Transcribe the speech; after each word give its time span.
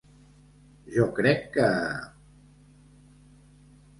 Jo 0.93 1.05
crec 1.19 1.43
que... 1.57 1.67